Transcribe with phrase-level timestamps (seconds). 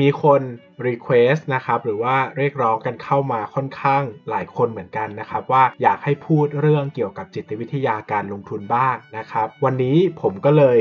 [0.00, 0.42] มีคน
[0.86, 10.78] Request นะครับหรือว่าเรียกร้องกันเข้ามาค่อนข้างหลายคนเหมือนกันนะครับ ว่าอยากให้พูดเรื่องเกี่ยวกับจิตวิทยาการลงทุนบ้างนะครับ วันนี้ผมก็เลย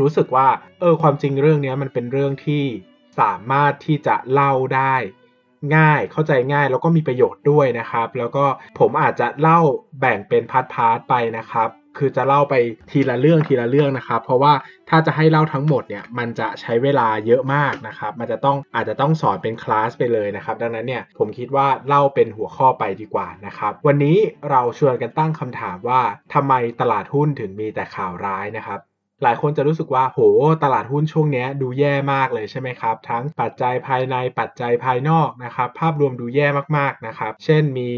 [0.00, 0.48] รู้สึกว่า
[0.80, 2.64] เออความจริงเรื่องนี้มันเป็นเรื่องที่
[3.20, 4.94] สามารถที่จะเล่าได้
[5.76, 8.44] ง่ายเข้าใจง่ายแล้วก็มีประโยชน์ด้วยนะครับ แล้วก็
[8.78, 9.60] ผมอาจจะเล่า
[10.00, 11.68] แบ่งเป็นพาร์ทๆไปนะครับ
[11.98, 12.54] คือจะเล่าไป
[12.90, 14.52] ทีละเรื่องทีละเรื่องนะครับ เพราะว่า
[14.90, 24.16] ถ้าจะให้เล่าทั้งหมดเนี่ยมันจะใช้เวลาเยอะมากนะครับ มันจะต้องอาจจะต้องสอนเป็นคลาสไปเลยนะครับ ดังนั้นเนี่ยผมคิดว่าเล่าเป็นหัวข้อไปดีกว่านะครับ วันนี้
[24.50, 26.00] เราชวนกันตั้งคำถามว่า
[26.34, 28.80] ทำไมตลาดหุ้นถึงมีแต่ข่าวร้ายนะครับ
[29.22, 30.20] หลายคนจะรู้สึกว่าโห
[30.64, 36.46] ตลาดหุ้นช่วงนี้ดูแย่มากเลยใช่ไหมครับ ทั้งปัจจัยภายในปัจจัยภายนอกนะครับ ภาพรวมดูแย่
[36.76, 37.88] มากๆนะครับ เช่นมี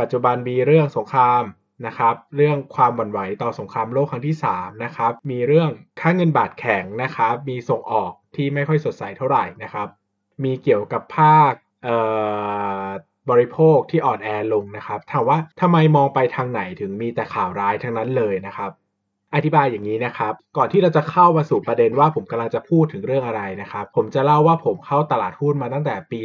[0.00, 1.42] ปัจจุบันมีเรื่องสงคราม
[1.86, 9.88] นะครับเรื่องความหวั่นไหวต่อสงครามโลกครั้งที่3นะครับมีเรื่องค่าเงินบาทแข็งนะครับมีส่งออกที่ไม่ค่อยสดใสเท่าไหร่นะครับ
[10.44, 11.52] มีเกี่ยวกับภาค
[13.30, 18.70] บริโภคที่อ่อนแอลงนะครับถามว่าทำไมมองไปทางไหนถึงมีแต่ข่าวร้ายทั้งนั้นเลยนะครับ
[19.34, 26.20] อธิบายอย่างนี้นะครับ ก่อนที่เราจะเข้ามาสู่ประเด็นว่าผมกำลังจะพูดถึงเรื่องอะไรนะครับ ผมจะเล่าว่าผมเข้าตลาดหุ้นมาตั้งแต่ปี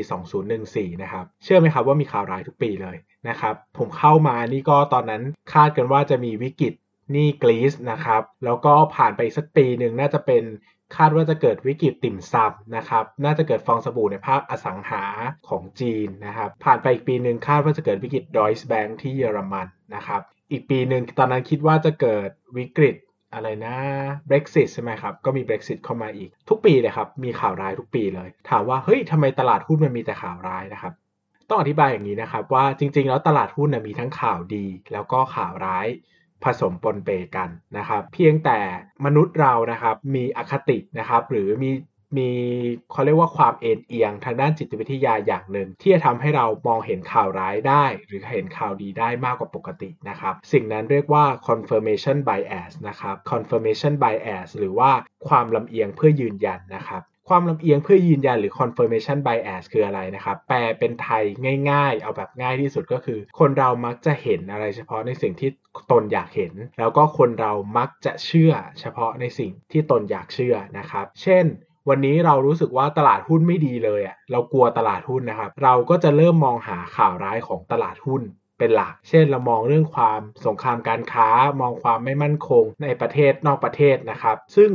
[0.47, 2.97] 2014 นะครับ เชื่อไหมครับว่ามีข่าวร้ายทุกปีเลย
[3.29, 6.73] นะครับ ผมเข้ามานี่ก็ตอนนั้นคาดกันว่าจะมีวิกฤต
[7.11, 10.43] หนี้กรีซนะครับ แล้วก็ผ่านไปสักปีหนึ่งน่าจะเป็น
[10.97, 15.03] คาดว่าจะเกิดวิกฤตติ่มซำนะครับ น่าจะเกิดฟองสบู่ในภาคอสังหา
[15.49, 20.21] ของจีนนะครับ ผ่านไปอีกปีหนึ่งคาดว่าจะเกิดวิกฤตดอยส์แบงค์ที่เยอรมันนะครับ
[20.51, 22.95] อีกปีหนึ่งตอนนั้นคิดว่าจะเกิดวิกฤต
[23.33, 23.75] อะไรนะ
[24.29, 30.93] Brexit ใช่ไหมครับ ก็มี Brexit เข้ามาอีก ทุกปีเลยครับ มีข่าวร้ายทุกปีเลย ถามว่า เฮ้ยทำไมตลาดหุ้นมันมีแต่ข่าวร้ายนะครับ
[31.49, 35.87] ต้องอธิบายอย่างนี้นะครับว่าจริง ๆ แล้วตลาดหุ้นมีทั้งข่าวดี แล้วก็ข่าวร้าย
[36.43, 38.59] ผสมปนเปกันนะครับ เพียงแต่
[39.05, 41.71] มนุษย์เรานะครับมีอคตินะครับ หรือมี
[42.17, 42.31] มี
[42.91, 54.91] เขาเรียกว่าความเอ็นเอียงทางด้านจิตวิทยาอย่างหนึ่ง ที่จะทำให้เรามองเห็นข่าวร้ายได้ หรือเห็นข่าวดีได้มากกว่าปกตินะครับ สิ่งนั้นเรียกว่า confirmation bias นะครับ confirmation bias หรือว่า
[55.27, 61.23] ความลำเอียงเพื่อยืนยันนะครับ ความลำเอียงเพื่อยืนยันหรือ confirmation bias คืออะไรนะครับ แปลเป็นไทย
[61.69, 65.49] ง่ายๆ เอาแบบง่ายที่สุดก็คือ คนเรามักจะเห็นอะไรเฉพาะในสิ่งที่
[65.91, 71.45] ตนอยากเห็น แล้วก็คนเรามักจะเชื่อเฉพาะในสิ่งที่ตนอยากเชื่อนะครับ เช่น
[71.89, 78.23] วันนี้เรารู้สึกว่าตลาดหุ้นไม่ดีเลยอะ เรากลัวตลาดหุ้นนะครับ เราก็จะเริ่มมองหาข่าวร้ายของตลาดหุ้น
[78.59, 81.29] เป็นหลัก เช่นเรามองเรื่องความสงครามการค้า
[81.61, 84.71] มองความไม่มั่นคงในประเทศนอกประเทศนะครับ ซึ่ง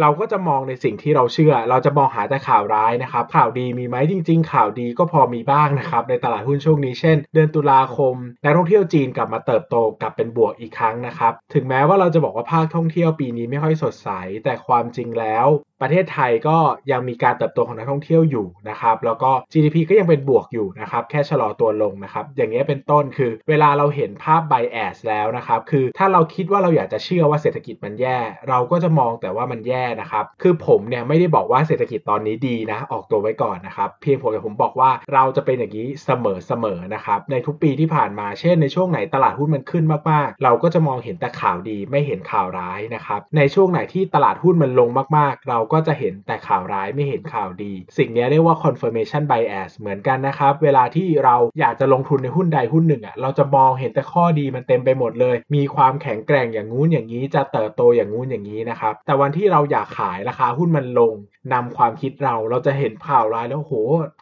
[0.00, 14.08] เราก็จะมองในสิ่งที่เราเชื่อ เราจะมองหาแต่ข่าวร้ายนะครับ ข่าวดีมีไหมจริง ๆ ข่าวดีก็พอมีบ้างนะครับ ในตลาดหุ้นช่วงนี้ เช่น เดือนตุลาคม นักท่องเที่ยวจีนกลับมาเติบโตกลับเป็นบวกอีกครั้งนะครับ ถึงแม้ว่าเราจะบอกว่าภาคท่องเที่ยวปีนี้ไม่ค่อยสดใส
[14.44, 15.46] แต่ความจริงแล้ว
[15.82, 16.56] ประเทศไทยก็
[16.92, 28.18] ยังมีการเติบโตของนักท่องเที่ยวอยู่นะครับแล้วก็ GDP ก็ยังเป็นบวกอยู่นะครับแค่ชะลอตัวลงนะครับอย่างนี้เป็นต้นคือเวลาเราเห็นภาพ bias แล้วนะครับคือถ้าเราคิดว่าเราอยากจะเชื่อว่าเศรษฐกิจมันแย่
[28.48, 61.14] เราก็จะมองแต่ว่ามันแย่นะครับคือผมเนี่ยไม่ได้บอกว่าเศรษฐกิจตอนนี้ดีนะออกตัวไว้ก่อนนะครับเพียงผมแต่ผมบอกว่าเราจะเป็นอย่างนี้เสมอเสมอนะครับในทุกปีที่ผ่านมาเช่นในช่วงไหนตลาดหุ้นมันขึ้นมากๆ เราก็จะมองเห็นแต่ข่าวดีไม่เห็นข่าวร้ายนะครับในช่วงไหนที่ตลาดหุ้นมันลงมากๆ เราก็จะเห็นแต่ข่าวร้ายไม่เห็นข่าวดี สิ่งนี้เรียกว่า confirmation bias เหมือนกันนะครับ เวลาที่เราอยากจะลงทุนในหุ้นใดหุ้นหนึ่งอะเราจะมองเห็นแต่ข้อดีมันเต็มไปหมดเลย มีความแข็งแกร่งอย่างงู้นอย่างนี้ จะเติบโตอย่างงู้นอย่างนี้นะครับแต่วันที่เราอยากขายราคาหุ้นมันลง
[61.52, 63.72] นำความคิดเราเราจะเห็นข่าวร้ายแล้วโห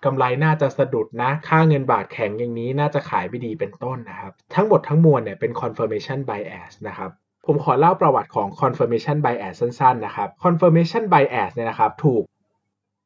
[0.04, 7.10] กำไรน่าจะสะดุดนะ ค่าเงินบาทแข็งอย่างนี้น่าจะขายไม่ดีเป็นต้นนะครับ ทั้งหมดทั้งมวลเนี่ยเป็น confirmation bias นะครับ
[7.46, 12.24] ผมขอเล่าประวัติของ confirmation bias สั้นๆนะครับ confirmation bias เนี่ยนะครับถูก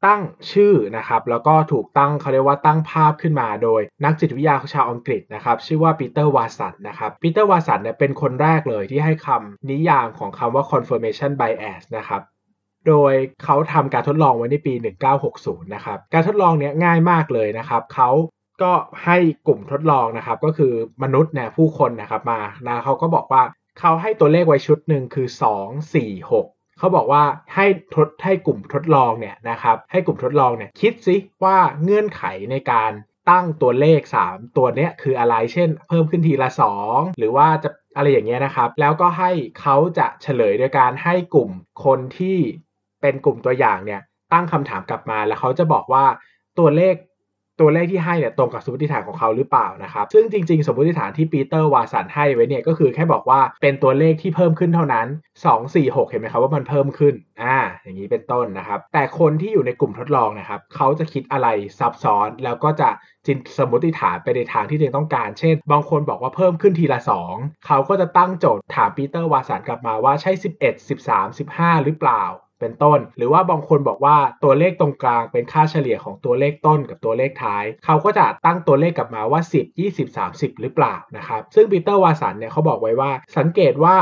[0.07, 0.23] ตั้ง
[0.53, 12.23] ชื่อนะครับแล้วก็ถูกตั้งเขาเรียกว่าตั้งภาพขึ้นมาโดยนักจิตวิทยาชาวอังกฤษนะครับชื่อว่าปีเตอร์วาสันนะครับปีเตอร์วาสันเนี่ยเป็นคนแรกเลยที่ให้คำนิยามของคำว่า confirmation bias นะครับ
[12.89, 13.13] โดย
[13.45, 14.75] เขาทำการทดลองไว้ในปี
[15.23, 18.11] 1960 นะครับการทดลองเนี้ยง่ายมากเลยนะครับเขา
[18.63, 18.73] ก็
[19.05, 19.17] ให้
[19.47, 20.73] กลุ่มทดลองนะครับก็คือ
[21.03, 23.43] มนุษย์เนี่ยผู้คนนะครับมานะเขาก็บอกว่า
[23.81, 25.29] เขาให้ตัวเลขไว้ชุดหนึ่งคือ
[25.59, 27.23] 2 4 6เขาบอกว่า
[27.55, 32.93] ให้ทดให้กลุ่มทดลองเนี่ยนะครับให้กลุ่มทดลองเนี่ยคิดซิว่าเงื่อนไขในการ
[33.31, 34.01] ตั้งตัวเลข
[34.31, 36.51] 3 ตัวเนี้ยคืออะไรเช่น เพิ่มขึ้นทีละ
[36.85, 39.31] 2 หรือว่าจะอะไรอย่างเงี้ยนะครับ แล้วก็ให้
[39.61, 41.51] เขาจะเฉลยโดยการให้กลุ่ม
[41.85, 42.39] คนที่
[43.01, 44.01] เป็นกลุ่มตัวอย่างเนี่ย
[44.33, 46.05] ตั้งคำถามกลับมาแล้วเขาจะบอกว่า
[46.59, 46.95] ตัวเลข
[47.61, 55.07] ตัวเลขที่ให้เนี่ยตรงกับสมมติฐานของเขาหรือเปล่านะครับ ซึ่งจริงๆ สมมติฐานที่ปีเตอร์วาสันให้ไว้เนี่ยก็คือแค่บอกว่าเป็นตัวเลขที่เพิ่มขึ้นเท่านั้น
[55.45, 61.49] 2 4 6 เห็นไหมครับว่ามันเพิ่มขึ้นอ่าอย่างนี้เป็นต้นนะครับ แต่คนที่อยู่ในกลุ่มทดลองนะครับเขาจะคิดอะไร
[61.79, 62.89] ซับซ้อนแล้วก็จะ
[63.27, 67.01] จินสมมติฐานไปในทางที่ตัวเองต้องการ เช่น บางคนบอกว่าเพิ่มขึ้นทีละ
[67.33, 72.25] 2 เขาก็จะตั้งโจทย์ถามปีเตอร์วาสันกลับมาว่าใช่ 11 13 15 หรือเปล่า
[72.61, 83.97] เป็นต้น หรือว่าบางคนบอกว่าตัวเลขตรงกลางเป็นค่าเฉลี่ยของตัวเลขต้นกับตัวเลขท้าย เขาก็จะตั้งตัวเลขกลับมาว่า 10 20 30 หรือเปล่านะครับซึ่งปีเตอร์วาสันเนี่ยเขาบอกไว้ว่าสังเกตว่า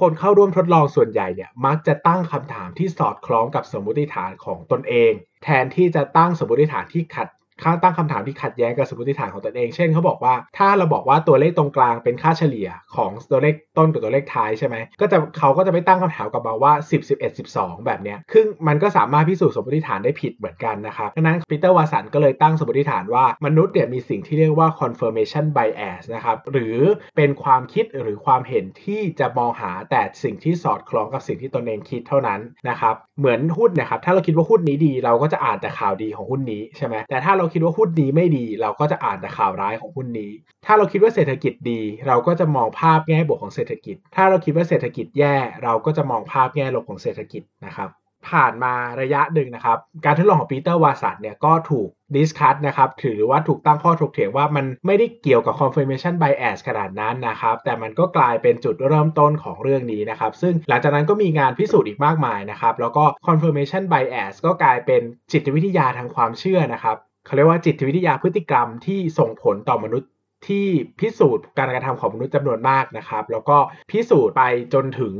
[0.00, 5.12] คนเข้าร่วมทดลองส่วนใหญ่เนี่ยมักจะตั้งคำถามที่สอดคล้องกับสมมติฐานของตนเอง
[5.44, 7.28] แทนที่จะตั้งสมมติฐานที่ขัด
[7.62, 26.76] ค่าตั้งคำถามที่ขัดแย้งกับสมมติฐานของตนเอง เช่นเขาบอกว่า ถ้าเราบอกว่าตัวเลขตรงกลางเป็นค่าเฉลี่ยของตัวเลขต้นกับตัวเลขท้ายใช่ไหม ก็จะเขาก็จะไม่ตั้งคำถามกับมาว่า 10 11 12 แบบเนี้ยซึ่งมันก็สามารถพิสูจน์สมมติฐานได้ผิดเหมือนกันนะครับ ดังนั้นปีเตอร์วาสันก็เลยตั้งสมมติฐานว่ามนุษย์เนี่ยมีสิ่งที่เรียกว่า confirmation bias นะครับ หรือ
[27.16, 40.30] เป็นความคิดหรือความเห็นที่จะมองหาแต่สิ่งที่สอดคล้องกับสิ่งที่ตนเองคิดเท่านั้นนะครับ เหมือนหุ้นนะครับ ถ้าเราคิดว่าหุ้นนี้ดี เราก็จะอ่านแต่ข่าวดีของหุ้นนี้ใช่ไหมแต่ถ้าเราคิดว่าหุ้นนี้ไม่ดี เราก็จะอ่านแต่ข่าวร้ายของหุ้นนี้
[40.64, 47.90] ถ้าเราคิดว่าเศรษฐกิจดี เราก็จะมองภาพแง่บวกของเศรษฐกิจ ถ้าเราคิดว่าเศรษฐกิจแย่ เราก็จะมองภาพแง่ลบของเศรษฐกิจนะครับ
[48.30, 65.02] ผ่านมาระยะหนึ่งนะครับ การทดลองของปีเตอร์วาสันเนี่ยก็ถูก discuss นะครับถือว่าถูกตั้งข้อถกเถียงว่ามันไม่ได้เกี่ยวกับ confirmation bias ขนาดนั้นนะครับ แต่มันก็กลายเป็นจุดเริ่มต้นของเรื่องนี้นะครับ ซึ่งหลังจากนั้นก็มีงานพิสูจน์อีกมากมายนะครับ แล้วก็ confirmation bias ก็กลายเป็น
[65.32, 70.10] จิตวิทยาทางความเชื่อนะครับ เขาเรียกว่าจิตวิทยาพฤติกรรมที่ส่งผลต่อมนุษย์
[70.46, 70.66] ที่
[71.00, 73.56] พิสูจน์การกระทำของมนุษย์จำนวนมากนะครับ แล้วก็
[73.90, 74.42] พิสูจน์ไป
[74.74, 75.14] จนถึง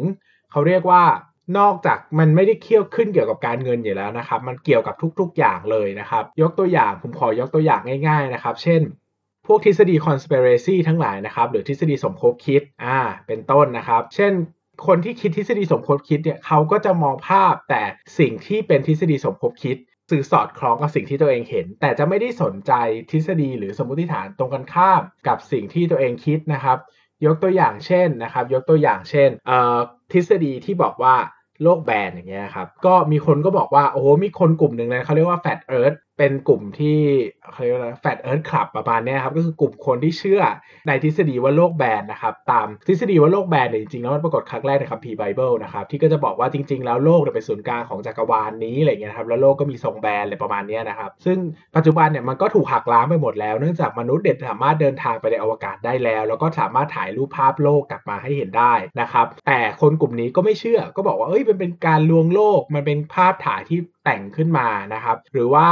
[0.51, 1.05] เขาเรียกว่า
[1.59, 8.81] นอกจากมันไม่ได้เคี่ยวขึ้นเกี่ยวกับการเงินอยู่แล้วนะครับ มันเกี่ยวกับทุกๆอย่างเลยนะครับ ยกตัวอย่างผมขอยกตัวอย่างง่าย ๆนะครับ เช่น
[9.47, 14.33] พวกทฤษฎี conspiracy ทั้งหลายนะครับ หรือทฤษฎีสมคบคิดอ่าเป็นต้นนะครับ เช่น
[14.87, 17.83] คนที่คิดทฤษฎีสมคบคิดเนี่ยเขาก็จะมองภาพแต่
[18.19, 19.77] สิ่งที่เป็นทฤษฎีสมคบคิด
[20.13, 22.73] สื่อสอดคล้องกับสิ่งที่ตัวเองเห็น แต่จะไม่ได้สนใจ
[23.11, 26.79] ทฤษฎีหรือสมมติฐานตรงกันข้ามกับสิ่งที่ตัวเองคิดนะครับ
[27.27, 29.31] ยกตัวอย่างเช่นนะครับ ยกตัวอย่างเช่น
[30.13, 31.15] ทฤษฎีที่บอกว่า
[31.63, 36.99] โลกแบนอย่างเงี้ยครับ ก็มีคนก็บอกว่า โอ้โห มีคนกลุ่มหนึ่งนะเขาเรียกว่า Fat Earth เเป็นกลุ่มที่
[37.53, 40.41] เขาเรียกว่าแฟตเอิร์ธคลับประมาณนี้ครับ ก็คือกลุ่มคนที่เชื่อ
[40.87, 51.39] ในทฤษฎีว่าโลกแบนนะครับ ตามทฤษฎีว่าโลกแบนเนี่ยจริงๆแล้วมันปรากฏครั้งแรกในคัมภีร์ไบเบิลนะครับที่ก็จะบอกว่าจริง ๆ แล้วโลกเป็นศูนย์กลางของจักรวาลนี้อะไรเงี้ยครับแล้วโลกก็มีทรงแบนอะไรประมาณนี้นะครับ ซึ่ง
[51.77, 65.67] ปัจจุบันเนี่ยมันก็ถูกหักล้างไปหมดแล้ว เนื่องจากมนุษย์เด็ดสามารถเดินทางไปในอวกาศได้แล้ว แล้วก็สามารถถ่ายรูปภาพโลกกลับมาให้เห็นได้นะครับ แต่คนกลุ่มนี้ก็ไม่เชื่อก็บอกว่าเอ้ยมันเป็นการลวงโลกมันเป็นภาพถ่ายที่แต่งขึ้นมานะครับ หรือว่า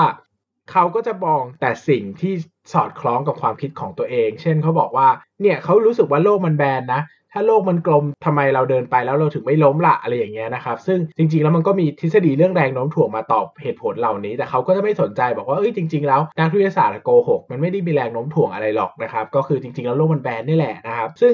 [0.73, 2.33] เขาก็จะมองแต่สิ่งที่
[2.73, 5.09] สอดคล้องกับความคิดของตัวเอง เช่นเขาบอกว่า
[5.41, 7.03] เนี่ยเขารู้สึกว่าโลกมันแบนนะ
[7.33, 21.33] ถ้าโลกมันกลมทำไมเราเดินไปแล้วเราถึงไม่ล้มละอะไรอย่างเงี้ยนะครับ ซึ่งจริงๆแล้วมันก็มีทฤษฎีเรื่องแรงโน้มถ่วงมาตอบเหตุผลเหล่านี้ แต่เขาก็จะไม่สนใจบอกว่า เอ้ยจริงๆแล้วนักวิทยาศาสตร์โกหก มันไม่ได้มีแรงโน้มถ่วงอะไรหรอกนะครับ ก็คือจริงๆแล้วโลกมันแบนนี่แหละนะครับ ซึ่ง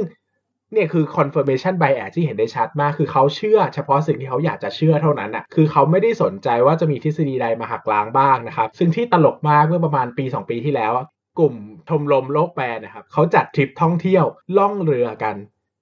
[0.73, 10.93] เนี่ยคือ confirmation bias ที่เห็นได้ชัดมาก คือเขาเชื่อเฉพาะสิ่งที่เขาอยากจะเชื่อเท่านั้นอะ คือเขาไม่ได้สนใจว่าจะมีทฤษฎีใดมาหักล้างบ้างนะครับ ซึ่งที่ตลกมากเมื่อประมาณปี 2 ปีที่แล้ว
[11.39, 11.55] กลุ่ม
[11.89, 14.25] ชมรมโลกแปนนะครับเขาจัดทริปท่องเที่ยว
[14.59, 15.37] ล่องเรือกัน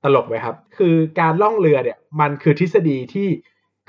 [0.04, 3.28] ตลกไหมครับ คือการล่องเรือเนี่ยมันคือทฤษฎีที่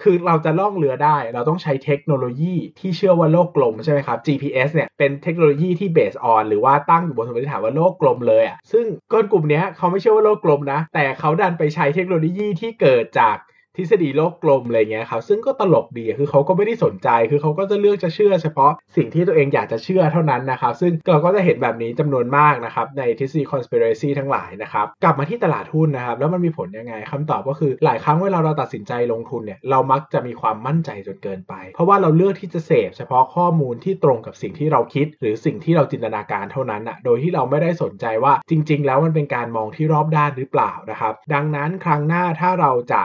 [0.02, 13.38] คือเราจะล่องเรือได้ เราต้องใช้เทคโนโลยีที่เชื่อว่าโลกกลมใช่ไหมครับ GPS เนี่ยเป็นเทคโนโลยีที่เบสออนหรือว่าตั้งอยู่บนสมมติฐานว่าโลกกลมเลยอะซึ่งก้นกลุ่มนี้เขาไม่เชื่อว่าโลกกลมนะ แต่เขาดันไปใช้เทคโนโลยีที่เกิดจาก
[13.78, 43.02] ทฤษฎีโลกกลมอะไรเงี้ยครับซึ่งก็ตลกดีคือเขาก็ไม่ได้สนใจคือเขาก็จะเลือกจะเชื่อเฉพาะสิ่งที่ตัวเองอยากจะเชื่อเท่านั้นนะครับ ซึ่งเราก็จะเห็นแบบนี้จำนวนมากนะครับในทฤษฎี conspiracy ทั้งหลายนะครับกลับมาที่ตลาดหุ้นนะครับแล้วมันมีผลยังไงคำตอบก็คือหลายครั้งเวลาเราตัดสินใจลงทุนเนี่ยเรามักจะมีความมั่นใจจนเกินไป เพราะว่าเราเลือกที่จะเสพเฉพาะข้อมูลที่ตรงกับสิ่งที่เราคิด หรือสิ่งที่เราจินตนาการเท่านั้นอะโดยที่เราไม่ได้สนใจว่าจริง ๆ แล้วมันเป็นการมองที่รอบด้านหรือเปล่านะครับดังนั้นครั้งหน้าถ้าเราจะ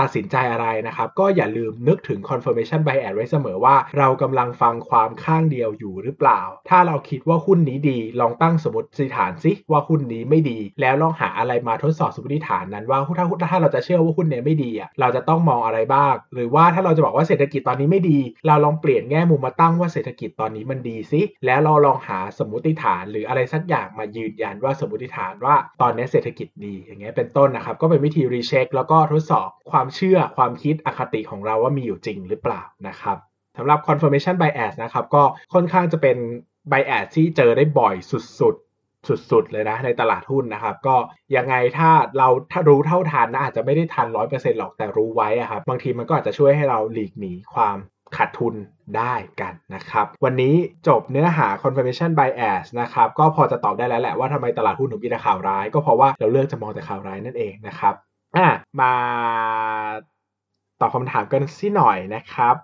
[0.00, 33.16] ตัดสินใจอะไรนะครับ ก็อย่าลืมนึกถึง confirmation bias ไว้เสมอว่า เรากำลังฟังความข้างเดียวอยู่หรือเปล่า ถ้าเราคิดว่าหุ้นนี้ดี ลองตั้งสมมติฐานซิว่าหุ้นนี้ไม่ดี แล้วลองหาอะไรมาทดสอบสมมติฐานนั้นว่าถ้าถ้าเราจะเชื่อว่าหุ้นเนี้ไม่ดีอะเราจะต้องมองอะไรบ้าง หรือว่าถ้าเราจะบอกว่าเศรษฐกิจตอนนี้ไม่ดี เราลองเปลี่ยนแง่มุมมาตั้งว่าเศรษฐกิจตอนนี้มันดีซิแล้วเราลองหาสมมติฐานหรืออะไรสักอย่างมายืนยันว่าสมมติฐานว่าตอนนี้เศรษฐกิจดีอย่างเงี้ยเป็นต้นนะครับก็เป็นวิธีรีเช็คแล้วก็ทดสอบความความเชื่อความคิดอคติของเราว่ามีอยู่จริงหรือเปล่านะครับ
[33.56, 35.22] สำหรับ confirmation bias นะครับก็
[35.54, 36.16] ค่อนข้างจะเป็น
[36.70, 40.96] bias ที่เจอได้บ่อยสุดๆ สุดๆ เลยนะในตลาดหุ้นนะครับ ก็
[41.36, 47.76] ยังไงถ้าเราถ้ารู้เท่าทันนะอาจจะไม่ได้ทัน 100%หรอกแต่รู้ไว้อะครับบางทีมันก็อาจจะช่วยให้เราหลีกหนีความ
[48.16, 48.54] ขาดทุน
[48.96, 50.54] ได้กันนะครับ วันนี้
[50.88, 57.94] จบเนื้อหา confirmation bias นะครับ ก็พอจะตอบได้แล้วแหละว่าทำไมตลาดหุ้นถึงมีแต่ข่าวร้าย ก็เพราะว่าเราเลือกจะมองแต่ข่าวร้ายนั่นเองนะครับ
[58.36, 58.48] อะ
[58.80, 58.94] มา
[60.80, 62.56] ตอบคำถามกันสิหน่อยนะครับ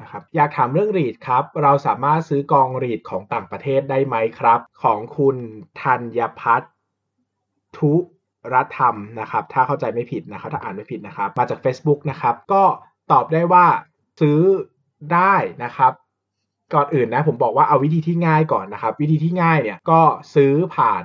[0.00, 5.36] นะครับอยากถามเรื่องรีดครับ เราสามารถซื้อกองรีดของต่างประเทศได้ไหมครับ ของคุณ
[5.80, 6.72] ธัญพัฒน์
[7.78, 7.92] ทุ
[8.52, 12.64] รธรรมนะครับ ถ้าเข้าใจไม่ผิดนะครับถ้าอ่านไม่ผิดนะครับ มาจาก Facebook นะครับ ก็
[13.12, 13.66] ตอบได้ว่า
[14.20, 14.40] ซื้อ
[15.14, 15.92] ได้นะครับ
[16.74, 20.00] ก่อนอื่นนะผมบอกว่าเอาวิธีที่ง่ายก่อนนะครับ วิธีที่ง่ายเนี่ยก็
[20.34, 21.04] ซื้อผ่าน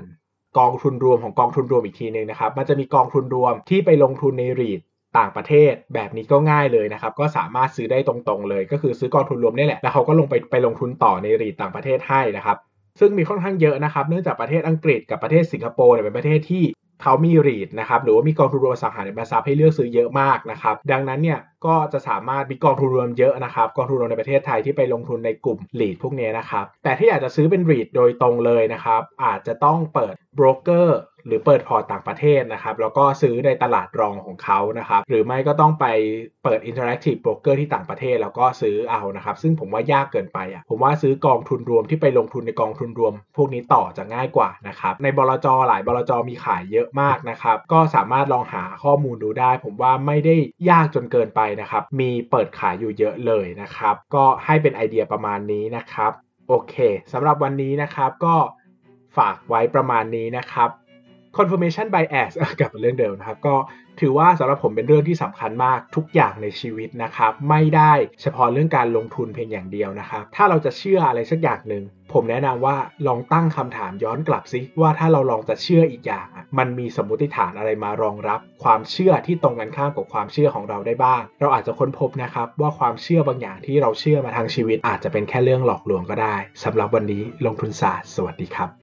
[0.59, 4.79] กองทุนรวมของกองทุนรวมอีกทีนึงนะครับ มันจะมีกองทุนรวมที่ไปลงทุนในรีด
[5.17, 12.57] ต่างประเทศแบบนี้ก็ง่ายเลยนะครับ ก็สามารถซื้อได้ตรงๆเลย ก็คือซื้อกองทุนรวมนี่แหละ แล้วเขาก็ลงไปไปลงทุนต่อในรีดต่างประเทศให้นะครับ
[12.99, 16.63] ซึ่งมีค่อนข้างเยอะนะครับ เนื่องจากประเทศอังกฤษกับประเทศสิงคโปร์เนี่ยเป็นประเทศที่
[17.03, 35.85] เขามีรีดนะครับหรือว่ามีกองทุนรวมสังหาริมทรัพย์ให้เลือกซื้อเยอะมากนะครับดังนั้นเนี่ยก็จะสามารถมีกองทุนรวมเยอะนะครับกองทุนรวมในประเทศไทยที่ไปลงทุนในกลุ่ม REIT พวกนี้นะครับแต่ที่อยากจะซื้อเป็น REIT โดยตรงเลยนะครับอาจจะต้องเปิดโบรกเกอร์ หรือเปิดพอร์ตต่างประเทศนะครับ แล้วก็ซื้อในตลาดรองของเขานะครับ หรือไม่ก็ต้องไป
[36.43, 50.35] เปิด Interactive Broker ที่ต่างประเทศแล้วก็ซื้อเอานะครับ ซึ่งผมว่ายากเกินไปอะผมว่าซื้อกองทุนรวมที่ไปลงทุนในกองทุนรวม พวกนี้ต่อจะง่ายกว่านะครับในบลจหลายบลจมีขายเยอะมากนะครับ ก็สามารถลองหาข้อมูลดูได้ ผมว่าไม่ได้
[50.69, 56.11] ยากจนเกินไปนะครับ มีเปิดขายอยู่เยอะเลยนะครับ ก็ให้เป็นไอเดียประมาณนี้นะครับ
[56.49, 56.75] โอเค
[57.13, 58.35] สำหรับวันนี้นะครับก็
[59.17, 60.69] ฝากไว้ประมาณนี้นะครับ
[61.37, 63.55] confirmation bias กลับมาเรื่องเดิมนะครับ ก็
[64.01, 88.82] ถือว่าสำหรับผมเป็นเรื่องที่สำคัญมากทุกอย่างในชีวิตนะครับ ไม่ได้เฉพาะเรื่องการลงทุนเพียงอย่างเดียวนะครับ ถ้าเราจะเชื่ออะไรสักอย่างหนึ่ง ผมแนะนำว่าลองตั้งคำถามย้อนกลับซิว่าถ้าเราลองจะเชื่ออีกอย่าง มันมีสมมติฐานอะไรมารองรับ ความเชื่อที่ตรงกันข้ามกับความเชื่อของเราได้บ้าง เราอาจจะค้นพบนะครับว่าความเชื่อบางอย่างที่เราเชื่อมาทางชีวิต อาจจะเป็นแค่เรื่องหลอกลวงก็ได้สำหรับวันนี้ลงทุนศาสตร์สวัสดีครับ